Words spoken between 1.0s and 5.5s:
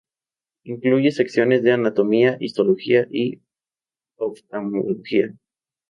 secciones de Anatomía, Histología y Oftalmología.